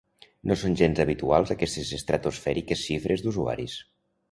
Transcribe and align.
No 0.51 0.55
són 0.61 0.77
gens 0.79 1.01
habituals, 1.03 1.51
aquestes 1.57 1.93
estratosfèriques 1.99 2.83
xifres 2.89 3.25
d’usuaris. 3.27 3.79